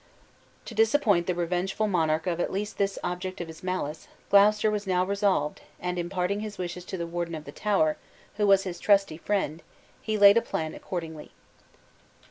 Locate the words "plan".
10.41-10.73